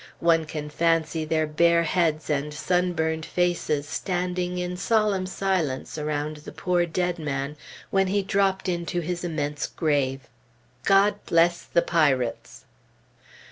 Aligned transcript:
One 0.19 0.45
can 0.45 0.69
fancy 0.71 1.25
their 1.25 1.45
bare 1.45 1.83
heads 1.83 2.27
and 2.27 2.51
sunburned 2.51 3.23
faces 3.23 3.87
standing 3.87 4.57
in 4.57 4.75
solemn 4.75 5.27
silence 5.27 5.95
around 5.95 6.37
the 6.37 6.51
poor 6.51 6.87
dead 6.87 7.19
man 7.19 7.55
when 7.91 8.07
he 8.07 8.23
dropped 8.23 8.67
into 8.67 9.01
his 9.01 9.23
immense 9.23 9.67
grave. 9.67 10.21
God 10.85 11.23
bless 11.27 11.61
the 11.61 11.83
"pirates"! 11.83 12.65